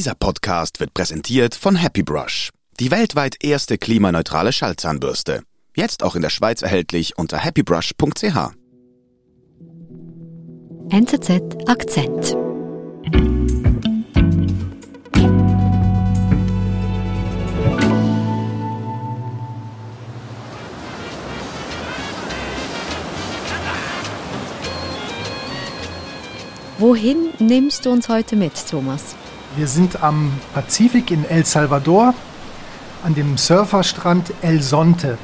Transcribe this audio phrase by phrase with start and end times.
[0.00, 5.42] Dieser Podcast wird präsentiert von Happy Brush, die weltweit erste klimaneutrale Schallzahnbürste.
[5.76, 8.24] Jetzt auch in der Schweiz erhältlich unter happybrush.ch.
[10.88, 12.34] NZZ Akzent.
[26.78, 29.14] Wohin nimmst du uns heute mit, Thomas?
[29.56, 32.14] Wir sind am Pazifik in El Salvador
[33.02, 35.18] an dem Surferstrand El Sonte.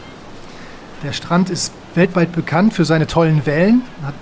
[1.04, 4.16] Der Strand ist weltweit bekannt für seine tollen Wellen, hat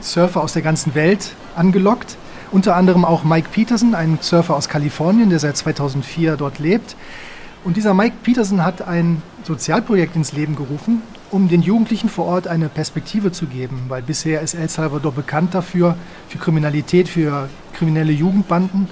[0.00, 2.16] Surfer aus der ganzen Welt angelockt.
[2.50, 6.96] Unter anderem auch Mike Peterson, ein Surfer aus Kalifornien, der seit 2004 dort lebt.
[7.62, 12.48] Und dieser Mike Peterson hat ein Sozialprojekt ins Leben gerufen, um den Jugendlichen vor Ort
[12.48, 15.96] eine Perspektive zu geben, weil bisher ist El Salvador bekannt dafür,
[16.28, 18.88] für Kriminalität, für kriminelle Jugendbanden.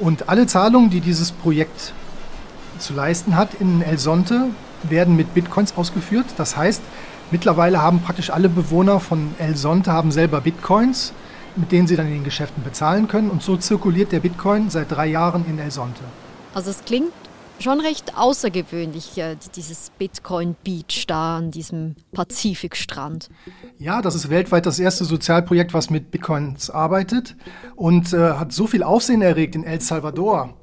[0.00, 1.92] Und alle Zahlungen, die dieses Projekt
[2.78, 4.46] zu leisten hat in El Sonte,
[4.84, 6.26] werden mit Bitcoins ausgeführt.
[6.36, 6.80] Das heißt,
[7.30, 11.12] mittlerweile haben praktisch alle Bewohner von El Sonte haben selber Bitcoins,
[11.56, 13.30] mit denen sie dann in den Geschäften bezahlen können.
[13.30, 16.02] Und so zirkuliert der Bitcoin seit drei Jahren in El Sonte.
[16.54, 17.12] Also es klingt
[17.62, 23.30] schon recht außergewöhnlich, äh, dieses Bitcoin Beach da an diesem Pazifikstrand.
[23.78, 27.36] Ja, das ist weltweit das erste Sozialprojekt, was mit Bitcoins arbeitet
[27.76, 30.54] und äh, hat so viel Aufsehen erregt in El Salvador.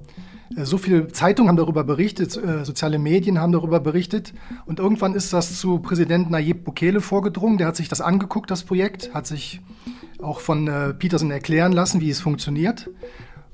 [0.55, 4.33] Äh, so viele Zeitungen haben darüber berichtet, äh, soziale Medien haben darüber berichtet.
[4.65, 7.57] Und irgendwann ist das zu Präsident Nayib Bukele vorgedrungen.
[7.57, 9.61] Der hat sich das angeguckt, das Projekt, hat sich
[10.21, 12.89] auch von Peterson erklären lassen, wie es funktioniert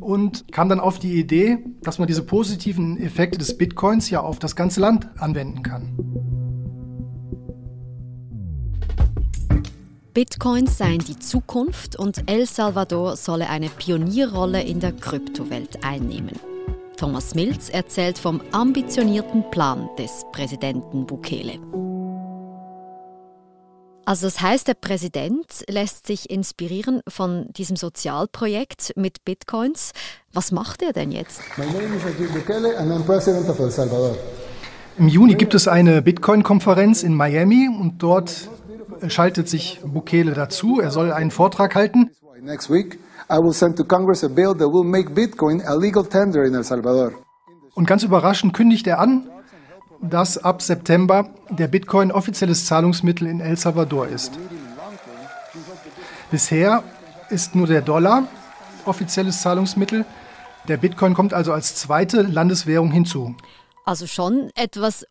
[0.02, 4.40] und kam dann auf die Idee, dass man diese positiven Effekte des Bitcoins ja auf
[4.40, 5.96] das ganze Land anwenden kann.
[10.14, 16.38] Bitcoins seien die Zukunft und El Salvador solle eine Pionierrolle in der Kryptowelt einnehmen.
[16.98, 21.60] Thomas Mills erzählt vom ambitionierten Plan des Präsidenten Bukele.
[24.06, 29.94] Also das heißt, der Präsident lässt sich inspirieren von diesem Sozialprojekt mit Bitcoins.
[30.34, 31.42] Was macht er denn jetzt?
[34.98, 38.50] Im Juni gibt es eine Bitcoin-Konferenz in Miami und dort
[39.08, 40.80] schaltet sich Bukele dazu.
[40.82, 42.11] Er soll einen Vortrag halten.
[47.73, 49.30] Und ganz überraschend kündigt er an,
[50.02, 54.38] dass ab September der Bitcoin offizielles Zahlungsmittel in El Salvador ist.
[56.32, 56.84] Bisher
[57.30, 58.28] ist nur der Dollar
[58.86, 60.06] offizielles Zahlungsmittel.
[60.67, 63.36] Der Bitcoin kommt also als zweite Landeswährung hinzu.
[63.86, 65.06] Also schon etwas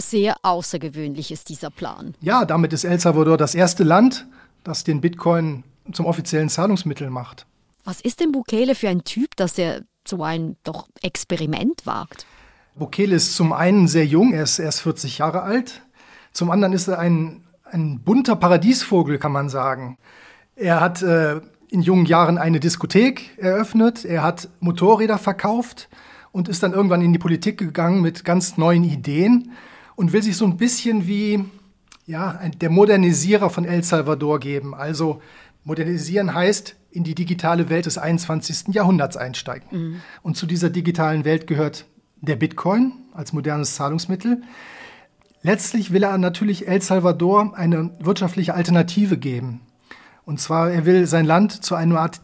[0.00, 2.14] sehr Außergewöhnliches, dieser Plan.
[2.20, 4.26] Ja, damit ist El Salvador das erste Land,
[4.64, 7.46] das den Bitcoin zum offiziellen Zahlungsmittel macht.
[7.84, 12.26] Was ist denn Bukele für ein Typ, dass er so ein doch Experiment wagt?
[12.74, 15.82] Bukele ist zum einen sehr jung, er ist erst 40 Jahre alt.
[16.32, 19.98] Zum anderen ist er ein, ein bunter Paradiesvogel, kann man sagen.
[20.56, 25.88] Er hat äh, in jungen Jahren eine Diskothek eröffnet, er hat Motorräder verkauft
[26.30, 29.52] und ist dann irgendwann in die Politik gegangen mit ganz neuen Ideen
[29.96, 31.44] und will sich so ein bisschen wie
[32.06, 34.74] ja, der Modernisierer von El Salvador geben.
[34.74, 35.20] Also
[35.64, 38.74] modernisieren heißt in die digitale Welt des 21.
[38.74, 39.68] Jahrhunderts einsteigen.
[39.70, 40.00] Mhm.
[40.22, 41.86] Und zu dieser digitalen Welt gehört
[42.22, 44.42] der Bitcoin als modernes Zahlungsmittel.
[45.42, 49.60] Letztlich will er natürlich El Salvador eine wirtschaftliche Alternative geben.
[50.24, 52.20] Und zwar, er will sein Land zu einer Art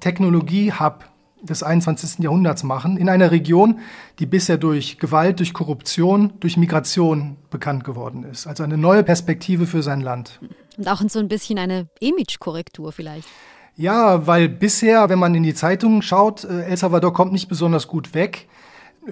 [0.00, 1.04] Technologie-Hub
[1.42, 2.20] des 21.
[2.20, 3.80] Jahrhunderts machen, in einer Region,
[4.18, 8.46] die bisher durch Gewalt, durch Korruption, durch Migration bekannt geworden ist.
[8.46, 10.40] Also eine neue Perspektive für sein Land.
[10.78, 13.28] Und auch so ein bisschen eine Image-Korrektur vielleicht.
[13.76, 17.88] Ja, weil bisher, wenn man in die Zeitungen schaut, äh, El Salvador kommt nicht besonders
[17.88, 18.48] gut weg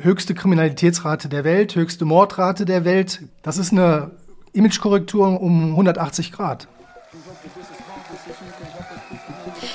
[0.01, 3.23] höchste Kriminalitätsrate der Welt, höchste Mordrate der Welt.
[3.43, 4.13] Das ist eine
[4.53, 6.69] Imagekorrektur um 180 Grad.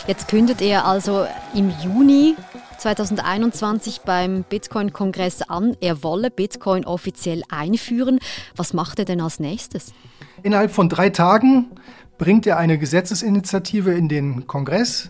[0.08, 2.36] Jetzt kündet er also im Juni
[2.78, 8.20] 2021 beim Bitcoin-Kongress an, er wolle Bitcoin offiziell einführen.
[8.56, 9.94] Was macht er denn als nächstes?
[10.44, 11.72] Innerhalb von drei Tagen
[12.18, 15.10] bringt er eine Gesetzesinitiative in den Kongress.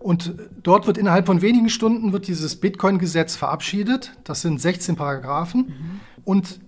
[0.00, 4.14] Und dort wird innerhalb von wenigen Stunden wird dieses Bitcoin-Gesetz verabschiedet.
[4.24, 5.60] Das sind 16 Paragraphen.
[5.60, 6.00] Mhm.
[6.24, 6.60] Und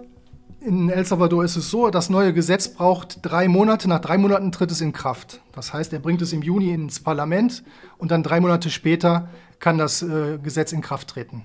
[0.61, 3.89] in El Salvador ist es so, das neue Gesetz braucht drei Monate.
[3.89, 5.41] Nach drei Monaten tritt es in Kraft.
[5.53, 7.65] Das heißt, er bringt es im Juni ins Parlament
[7.99, 11.45] und dann drei Monate später kann das äh, Gesetz in Kraft treten.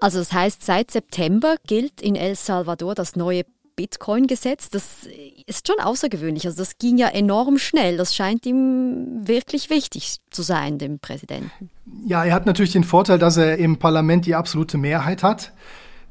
[0.00, 3.44] Also das heißt, seit September gilt in El Salvador das neue
[3.80, 5.08] Bitcoin-Gesetz, das
[5.46, 6.44] ist schon außergewöhnlich.
[6.44, 7.96] Also das ging ja enorm schnell.
[7.96, 11.70] Das scheint ihm wirklich wichtig zu sein, dem Präsidenten.
[12.04, 15.52] Ja, er hat natürlich den Vorteil, dass er im Parlament die absolute Mehrheit hat.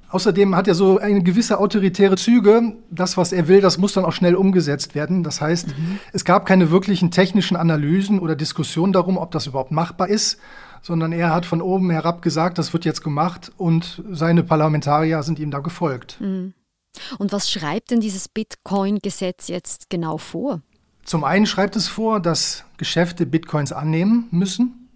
[0.10, 2.74] Außerdem hat er so eine gewisse autoritäre Züge.
[2.90, 5.22] Das, was er will, das muss dann auch schnell umgesetzt werden.
[5.22, 6.00] Das heißt, mhm.
[6.12, 10.40] es gab keine wirklichen technischen Analysen oder Diskussionen darum, ob das überhaupt machbar ist,
[10.82, 15.38] sondern er hat von oben herab gesagt, das wird jetzt gemacht und seine Parlamentarier sind
[15.38, 16.20] ihm da gefolgt.
[16.20, 16.56] Mhm.
[17.18, 20.62] Und was schreibt denn dieses Bitcoin-Gesetz jetzt genau vor?
[21.04, 24.90] Zum einen schreibt es vor, dass Geschäfte Bitcoins annehmen müssen,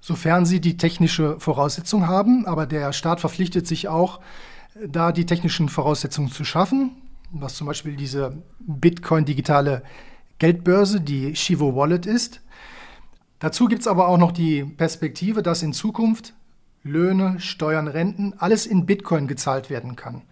[0.00, 2.46] sofern sie die technische Voraussetzung haben.
[2.46, 4.20] Aber der Staat verpflichtet sich auch,
[4.86, 6.92] da die technischen Voraussetzungen zu schaffen,
[7.30, 9.82] was zum Beispiel diese Bitcoin-digitale
[10.38, 12.40] Geldbörse, die Shivo Wallet ist.
[13.38, 16.34] Dazu gibt es aber auch noch die Perspektive, dass in Zukunft
[16.84, 20.22] Löhne, Steuern, Renten, alles in Bitcoin gezahlt werden kann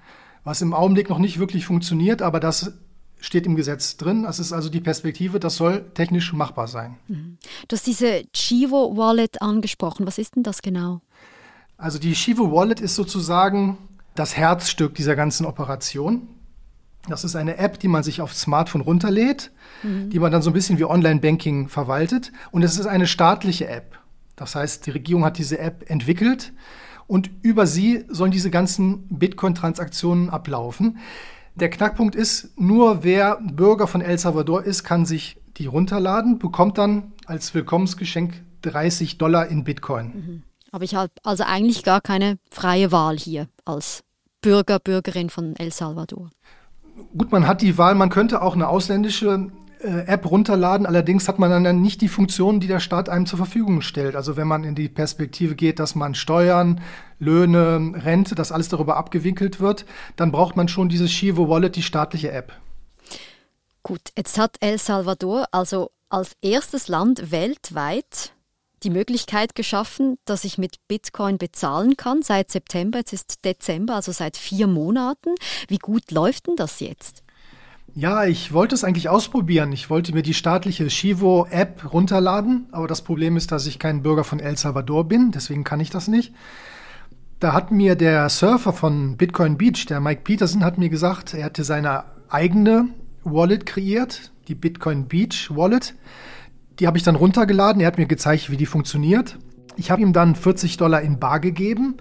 [0.45, 2.73] was im Augenblick noch nicht wirklich funktioniert, aber das
[3.21, 4.23] steht im Gesetz drin.
[4.23, 6.97] Das ist also die Perspektive, das soll technisch machbar sein.
[7.09, 7.39] Mhm.
[7.69, 10.07] Du hast diese Chivo Wallet angesprochen.
[10.07, 11.03] Was ist denn das genau?
[11.77, 13.79] Also die Chivo Wallet ist sozusagen
[14.15, 16.29] das Herzstück dieser ganzen Operation.
[17.09, 19.51] Das ist eine App, die man sich aufs Smartphone runterlädt,
[19.83, 20.11] mhm.
[20.11, 22.33] die man dann so ein bisschen wie Online-Banking verwaltet.
[22.51, 23.99] Und es ist eine staatliche App.
[24.37, 26.53] Das heißt, die Regierung hat diese App entwickelt
[27.11, 30.99] und über sie sollen diese ganzen Bitcoin-Transaktionen ablaufen.
[31.57, 36.79] Der Knackpunkt ist, nur wer Bürger von El Salvador ist, kann sich die runterladen, bekommt
[36.79, 40.07] dann als Willkommensgeschenk 30 Dollar in Bitcoin.
[40.07, 40.43] Mhm.
[40.71, 44.05] Aber ich habe also eigentlich gar keine freie Wahl hier als
[44.41, 46.31] Bürger, Bürgerin von El Salvador.
[47.19, 49.51] Gut, man hat die Wahl, man könnte auch eine ausländische
[49.83, 50.87] App runterladen.
[50.87, 54.15] Allerdings hat man dann nicht die Funktionen, die der Staat einem zur Verfügung stellt.
[54.15, 56.81] Also wenn man in die Perspektive geht, dass man Steuern,
[57.19, 59.87] Löhne, Rente, dass alles darüber abgewickelt wird,
[60.17, 62.53] dann braucht man schon diese Shivo Wallet, die staatliche App.
[63.83, 68.33] Gut, jetzt hat El Salvador also als erstes Land weltweit
[68.83, 72.99] die Möglichkeit geschaffen, dass ich mit Bitcoin bezahlen kann seit September.
[72.99, 75.35] Jetzt ist Dezember, also seit vier Monaten.
[75.69, 77.23] Wie gut läuft denn das jetzt?
[77.95, 79.73] Ja, ich wollte es eigentlich ausprobieren.
[79.73, 84.23] Ich wollte mir die staatliche Shivo-App runterladen, aber das Problem ist, dass ich kein Bürger
[84.23, 86.33] von El Salvador bin, deswegen kann ich das nicht.
[87.41, 91.47] Da hat mir der Surfer von Bitcoin Beach, der Mike Peterson, hat mir gesagt, er
[91.47, 92.89] hatte seine eigene
[93.25, 95.95] Wallet kreiert, die Bitcoin Beach Wallet.
[96.79, 97.81] Die habe ich dann runtergeladen.
[97.81, 99.39] Er hat mir gezeigt, wie die funktioniert.
[99.77, 101.97] Ich habe ihm dann 40 Dollar in Bar gegeben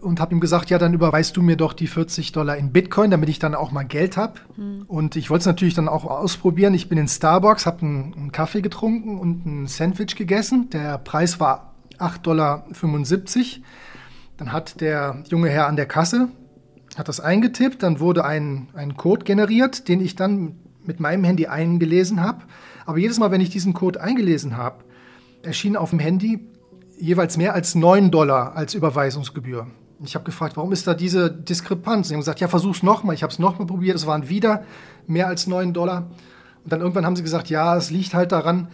[0.00, 3.10] und habe ihm gesagt, ja, dann überweist du mir doch die 40 Dollar in Bitcoin,
[3.10, 4.34] damit ich dann auch mal Geld habe.
[4.56, 4.84] Mhm.
[4.86, 6.74] Und ich wollte es natürlich dann auch ausprobieren.
[6.74, 10.70] Ich bin in Starbucks, habe einen, einen, Kaffee getrunken und ein Sandwich gegessen.
[10.70, 12.64] Der Preis war 8,75 Dollar.
[14.36, 16.28] Dann hat der junge Herr an der Kasse,
[16.96, 21.46] hat das eingetippt, dann wurde ein, ein Code generiert, den ich dann mit meinem Handy
[21.46, 22.42] eingelesen habe.
[22.84, 24.84] Aber jedes Mal, wenn ich diesen Code eingelesen habe,
[25.42, 26.48] erschien auf dem Handy
[26.98, 29.66] jeweils mehr als 9 Dollar als Überweisungsgebühr.
[30.04, 32.08] Ich habe gefragt, warum ist da diese Diskrepanz?
[32.08, 33.14] Sie haben gesagt, ja, versuch's nochmal.
[33.14, 33.96] Ich habe es nochmal probiert.
[33.96, 34.64] Es waren wieder
[35.06, 36.10] mehr als 9 Dollar.
[36.64, 38.68] Und dann irgendwann haben sie gesagt, ja, es liegt halt daran,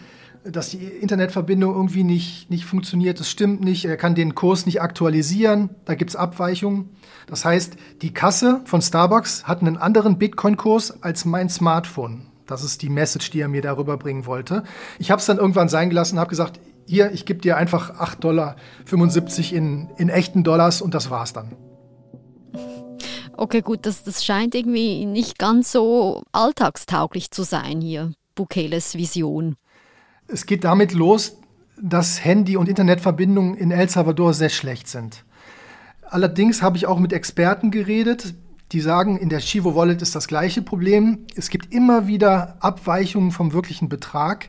[0.44, 3.20] dass die Internetverbindung irgendwie nicht, nicht funktioniert.
[3.20, 3.84] Das stimmt nicht.
[3.84, 5.70] Er kann den Kurs nicht aktualisieren.
[5.84, 6.90] Da gibt es Abweichungen.
[7.26, 12.26] Das heißt, die Kasse von Starbucks hat einen anderen Bitcoin-Kurs als mein Smartphone.
[12.46, 14.64] Das ist die Message, die er mir darüber bringen wollte.
[14.98, 16.58] Ich habe es dann irgendwann sein gelassen, habe gesagt,
[16.92, 18.56] hier, ich gebe dir einfach 8,75 Dollar
[19.52, 21.52] in, in echten Dollars und das war's dann.
[23.34, 29.56] Okay, gut, das, das scheint irgendwie nicht ganz so alltagstauglich zu sein hier, Bukeles Vision.
[30.28, 31.38] Es geht damit los,
[31.80, 35.24] dass Handy- und Internetverbindungen in El Salvador sehr schlecht sind.
[36.02, 38.34] Allerdings habe ich auch mit Experten geredet,
[38.72, 41.26] die sagen, in der Chivo Wallet ist das gleiche Problem.
[41.36, 44.48] Es gibt immer wieder Abweichungen vom wirklichen Betrag.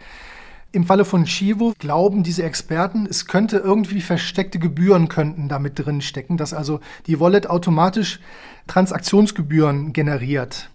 [0.75, 6.01] Im Falle von Chivo glauben diese Experten, es könnte irgendwie versteckte Gebühren könnten damit drin
[6.01, 8.19] stecken, dass also die Wallet automatisch
[8.65, 10.71] Transaktionsgebühren generiert.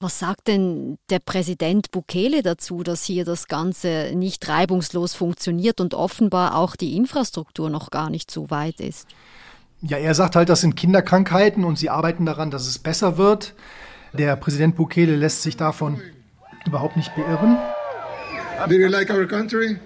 [0.00, 5.94] Was sagt denn der Präsident Bukele dazu, dass hier das Ganze nicht reibungslos funktioniert und
[5.94, 9.08] offenbar auch die Infrastruktur noch gar nicht so weit ist?
[9.80, 13.54] Ja, er sagt halt, das sind Kinderkrankheiten und sie arbeiten daran, dass es besser wird.
[14.12, 16.02] Der Präsident Bukele lässt sich davon
[16.66, 17.56] überhaupt nicht beirren.
[18.68, 19.76] Do you like our country?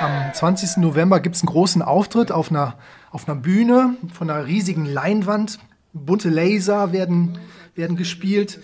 [0.00, 0.78] Am 20.
[0.78, 2.76] November gibt es einen großen Auftritt auf einer,
[3.10, 5.58] auf einer Bühne von einer riesigen Leinwand.
[5.92, 7.38] Bunte Laser werden,
[7.76, 8.58] werden gespielt.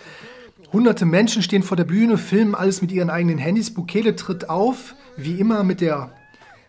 [0.73, 3.73] Hunderte Menschen stehen vor der Bühne, filmen alles mit ihren eigenen Handys.
[3.73, 6.11] Bukele tritt auf, wie immer mit der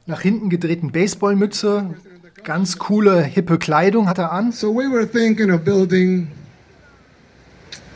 [0.05, 1.95] nach hinten gedrehten Baseballmütze.
[2.43, 4.51] Ganz coole, hippe Kleidung hat er an.
[4.51, 6.27] So we were thinking of building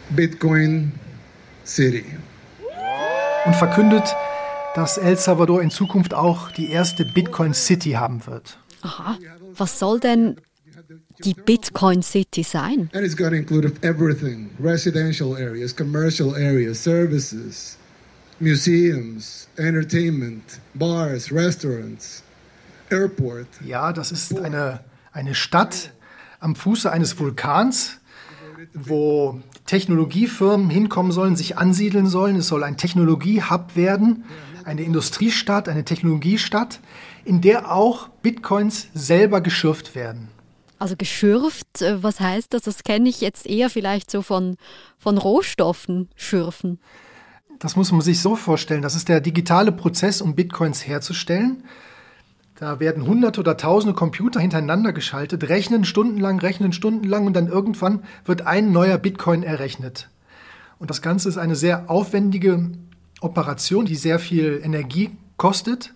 [0.10, 0.92] Bitcoin
[1.66, 2.06] City.
[3.46, 4.16] Und verkündet,
[4.74, 8.58] dass El Salvador in Zukunft auch die erste Bitcoin City haben wird.
[8.82, 9.18] Aha.
[9.56, 10.38] Was soll denn
[11.24, 12.90] die Bitcoin City sein?
[12.94, 17.78] And it's going to include everything residential areas, commercial areas, services,
[18.40, 22.24] museums, entertainment, bars, restaurants,
[22.90, 23.48] airport.
[23.64, 24.82] Ja, das ist eine,
[25.14, 25.92] eine Stadt
[26.40, 28.00] am Fuße eines Vulkans,
[28.74, 32.38] wo Technologiefirmen hinkommen sollen, sich ansiedeln sollen.
[32.38, 34.26] Es soll ein Technologie-Hub werden,
[34.64, 36.80] eine Industriestadt, eine Technologiestadt,
[37.24, 40.30] in der auch Bitcoins selber geschürft werden.
[40.78, 42.64] Also geschürft, äh, was heißt das?
[42.64, 44.58] Das kenne ich jetzt eher vielleicht so von,
[44.98, 46.80] von Rohstoffen schürfen.
[47.60, 48.82] Das muss man sich so vorstellen.
[48.82, 51.64] Das ist der digitale Prozess, um Bitcoins herzustellen.
[52.56, 58.04] Da werden hunderte oder tausende Computer hintereinander geschaltet, rechnen stundenlang, rechnen stundenlang und dann irgendwann
[58.24, 60.10] wird ein neuer Bitcoin errechnet.
[60.80, 62.72] Und das Ganze ist eine sehr aufwendige
[63.20, 65.94] Operation, die sehr viel Energie kostet.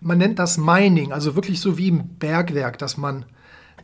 [0.00, 3.24] Man nennt das Mining, also wirklich so wie im Bergwerk, dass man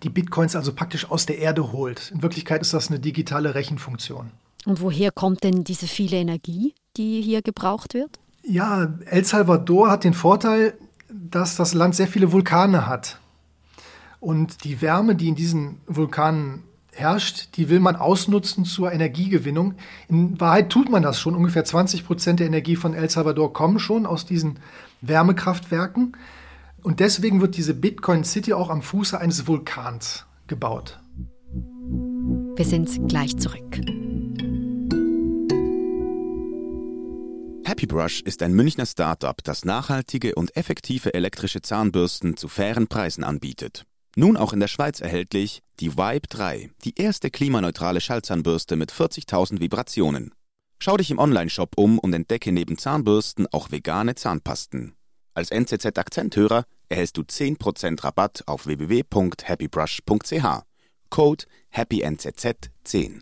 [0.03, 2.13] die Bitcoins also praktisch aus der Erde holt.
[2.15, 4.31] In Wirklichkeit ist das eine digitale Rechenfunktion.
[4.65, 8.19] Und woher kommt denn diese viele Energie, die hier gebraucht wird?
[8.43, 10.75] Ja, El Salvador hat den Vorteil,
[11.37, 13.21] dass das Land sehr viele Vulkane hat.
[14.21, 16.63] Und die Wärme, die in diesen Vulkanen
[16.93, 19.75] herrscht, die will man ausnutzen zur Energiegewinnung.
[20.09, 21.35] In Wahrheit tut man das schon.
[21.35, 24.59] Ungefähr 20 Prozent der Energie von El Salvador kommen schon aus diesen
[25.03, 26.17] Wärmekraftwerken.
[26.83, 30.99] Und deswegen wird diese Bitcoin City auch am Fuße eines Vulkans gebaut.
[32.57, 33.81] Wir sind gleich zurück.
[37.77, 43.23] Happy Brush ist ein Münchner Startup, das nachhaltige und effektive elektrische Zahnbürsten zu fairen Preisen
[43.23, 43.85] anbietet.
[44.17, 49.61] Nun auch in der Schweiz erhältlich die Vibe 3, die erste klimaneutrale Schallzahnbürste mit 40.000
[49.61, 50.33] Vibrationen.
[50.79, 54.95] Schau dich im Onlineshop um und entdecke neben Zahnbürsten auch vegane Zahnpasten.
[55.35, 60.63] Als NZZ-Akzenthörer erhältst du 10% Rabatt auf www.happybrush.ch.
[61.11, 63.21] Code HappyNZZ10.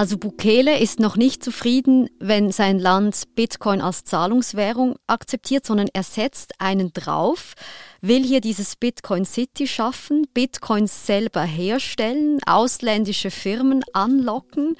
[0.00, 6.04] Also Bukele ist noch nicht zufrieden, wenn sein Land Bitcoin als Zahlungswährung akzeptiert, sondern er
[6.04, 7.52] setzt einen drauf,
[8.00, 14.74] will hier dieses Bitcoin City schaffen, Bitcoins selber herstellen, ausländische Firmen anlocken.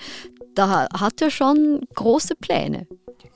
[0.55, 2.87] Da hat er schon große Pläne.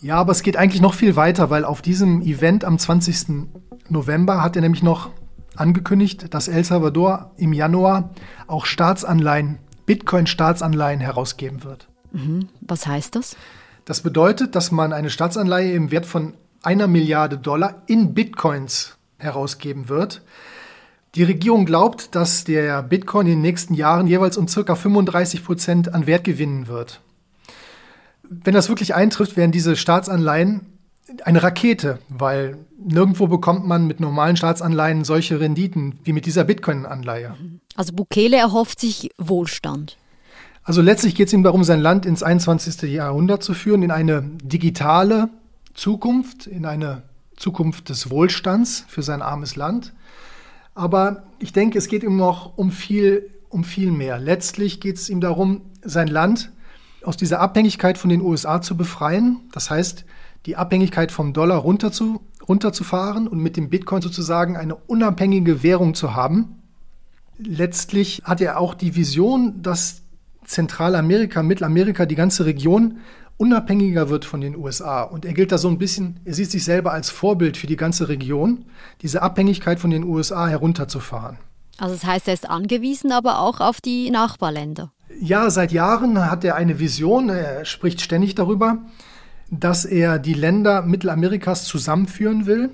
[0.01, 3.47] Ja, aber es geht eigentlich noch viel weiter, weil auf diesem Event am 20.
[3.91, 5.11] November hat er nämlich noch
[5.55, 8.15] angekündigt, dass El Salvador im Januar
[8.47, 11.89] auch Staatsanleihen Bitcoin-Staatsanleihen herausgeben wird.
[12.13, 12.49] Mhm.
[12.61, 13.37] Was heißt das?
[13.85, 19.89] Das bedeutet, dass man eine Staatsanleihe im Wert von einer Milliarde Dollar in Bitcoins herausgeben
[19.89, 20.23] wird.
[21.15, 24.75] Die Regierung glaubt, dass der Bitcoin in den nächsten Jahren jeweils um ca.
[24.75, 27.01] 35 Prozent an Wert gewinnen wird.
[28.23, 30.63] Wenn das wirklich eintrifft, werden diese Staatsanleihen
[31.25, 37.35] eine Rakete, weil nirgendwo bekommt man mit normalen Staatsanleihen solche Renditen wie mit dieser Bitcoin-Anleihe.
[37.77, 39.99] Also Bukele erhofft sich Wohlstand.
[40.63, 42.91] Also letztlich geht es ihm darum, sein Land ins 21.
[42.91, 45.29] Jahrhundert zu führen, in eine digitale
[45.75, 47.03] Zukunft, in eine
[47.37, 49.93] Zukunft des Wohlstands für sein armes Land.
[50.75, 54.19] Aber ich denke, es geht ihm noch um viel, um viel mehr.
[54.19, 56.51] Letztlich geht es ihm darum, sein Land
[57.03, 59.41] aus dieser Abhängigkeit von den USA zu befreien.
[59.53, 60.07] Das heißt,
[60.47, 65.95] die Abhängigkeit vom Dollar runter zu, runterzufahren und mit dem Bitcoin sozusagen eine unabhängige Währung
[65.95, 66.63] zu haben.
[67.39, 70.03] Letztlich hat er auch die Vision, dass
[70.45, 72.99] Zentralamerika, Mittelamerika, die ganze Region
[73.37, 75.03] unabhängiger wird von den USA.
[75.03, 77.77] Und er gilt da so ein bisschen, er sieht sich selber als Vorbild für die
[77.77, 78.67] ganze Region,
[79.03, 81.39] diese Abhängigkeit von den USA herunterzufahren.
[81.79, 84.93] Also das heißt, er ist angewiesen, aber auch auf die Nachbarländer.
[85.21, 88.79] Ja, seit Jahren hat er eine Vision, er spricht ständig darüber
[89.51, 92.71] dass er die Länder Mittelamerikas zusammenführen will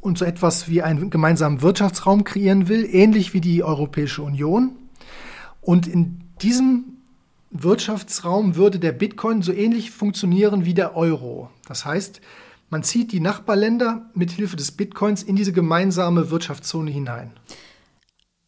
[0.00, 4.72] und so etwas wie einen gemeinsamen Wirtschaftsraum kreieren will, ähnlich wie die Europäische Union.
[5.60, 6.96] Und in diesem
[7.50, 11.50] Wirtschaftsraum würde der Bitcoin so ähnlich funktionieren wie der Euro.
[11.68, 12.20] Das heißt,
[12.70, 17.32] man zieht die Nachbarländer mit Hilfe des Bitcoins in diese gemeinsame Wirtschaftszone hinein.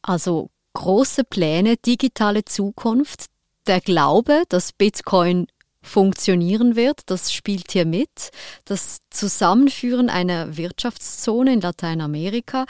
[0.03, 3.27] Also große Pläne, digitale Zukunft,
[3.67, 5.47] der Glaube, dass Bitcoin
[5.85, 7.03] funktionieren wird.
[7.07, 8.31] Das spielt hier mit.
[8.64, 12.67] Das Zusammenführen einer Wirtschaftszone in Lateinamerika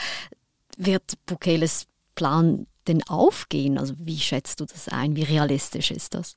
[0.76, 3.78] wird Bukeles Plan denn aufgehen?
[3.78, 5.16] Also wie schätzt du das ein?
[5.16, 6.36] Wie realistisch ist das?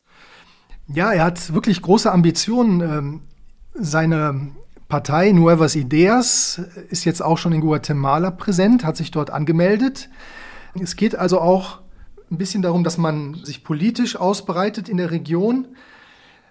[0.88, 2.82] Ja, er hat wirklich große Ambitionen.
[2.82, 3.22] Ähm,
[3.74, 4.52] seine
[4.88, 10.10] Partei Nuevas Ideas ist jetzt auch schon in Guatemala präsent, hat sich dort angemeldet.
[10.80, 11.80] Es geht also auch
[12.32, 15.68] ein bisschen darum, dass man sich politisch ausbreitet in der Region.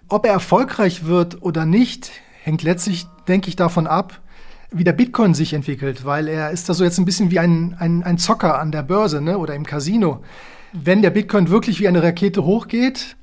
[0.09, 2.11] Ob er erfolgreich wird oder nicht,
[2.43, 4.21] hängt letztlich, denke ich, davon ab,
[4.71, 7.75] wie der Bitcoin sich entwickelt, weil er ist da so jetzt ein bisschen wie ein,
[7.79, 10.23] ein, ein Zocker an der Börse ne, oder im Casino.
[10.73, 13.15] Wenn der Bitcoin wirklich wie eine Rakete hochgeht,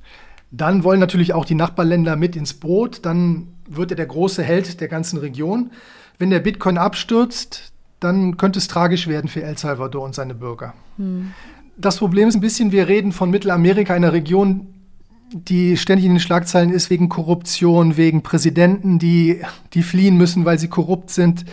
[0.51, 4.79] dann wollen natürlich auch die Nachbarländer mit ins Boot, dann wird er der große Held
[4.79, 5.71] der ganzen Region.
[6.17, 10.73] Wenn der Bitcoin abstürzt, dann könnte es tragisch werden für El Salvador und seine Bürger.
[10.97, 11.33] Hm.
[11.77, 14.67] Das Problem ist ein bisschen, wir reden von Mittelamerika, einer Region,
[15.31, 19.41] die ständig in den Schlagzeilen ist wegen Korruption, wegen Präsidenten, die,
[19.73, 21.45] die fliehen müssen, weil sie korrupt sind.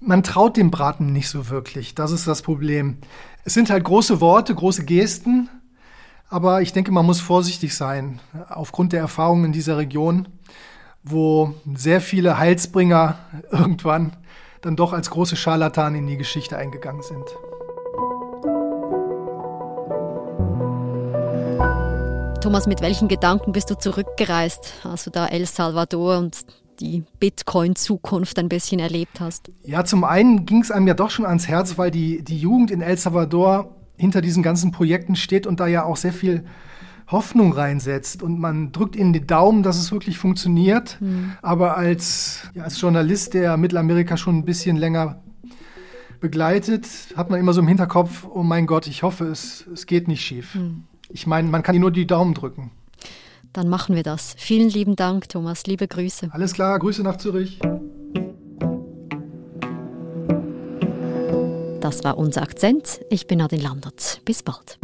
[0.00, 1.94] Man traut dem Braten nicht so wirklich.
[1.94, 2.98] Das ist das Problem.
[3.44, 5.48] Es sind halt große Worte, große Gesten,
[6.28, 10.28] aber ich denke, man muss vorsichtig sein aufgrund der Erfahrungen in dieser Region,
[11.04, 13.18] wo sehr viele Heilsbringer
[13.50, 14.12] irgendwann
[14.62, 17.24] dann doch als große Scharlatane in die Geschichte eingegangen sind.
[22.46, 26.46] Thomas, mit welchen Gedanken bist du zurückgereist, als du da El Salvador und
[26.78, 29.50] die Bitcoin-Zukunft ein bisschen erlebt hast?
[29.64, 32.70] Ja, zum einen ging es einem ja doch schon ans Herz, weil die, die Jugend
[32.70, 36.44] in El Salvador hinter diesen ganzen Projekten steht und da ja auch sehr viel
[37.08, 40.98] Hoffnung reinsetzt und man drückt ihnen die Daumen, dass es wirklich funktioniert.
[41.00, 41.32] Mhm.
[41.42, 45.20] Aber als, ja, als Journalist, der Mittelamerika schon ein bisschen länger
[46.20, 46.86] begleitet,
[47.16, 50.24] hat man immer so im Hinterkopf, oh mein Gott, ich hoffe, es, es geht nicht
[50.24, 50.54] schief.
[50.54, 50.84] Mhm.
[51.08, 52.70] Ich meine, man kann dir nur die Daumen drücken.
[53.52, 54.34] Dann machen wir das.
[54.38, 55.66] Vielen lieben Dank, Thomas.
[55.66, 56.28] Liebe Grüße.
[56.30, 57.58] Alles klar, Grüße nach Zürich.
[61.80, 63.00] Das war unser Akzent.
[63.10, 64.20] Ich bin Nadine Landert.
[64.24, 64.78] Bis bald.